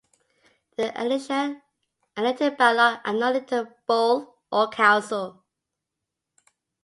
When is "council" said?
4.67-5.43